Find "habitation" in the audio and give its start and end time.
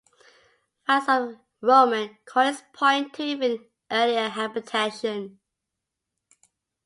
4.29-5.39